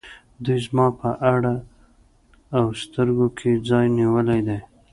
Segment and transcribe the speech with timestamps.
[0.43, 1.53] دوی زما په زړه
[2.57, 4.59] او سترګو کې ځای نیولی دی.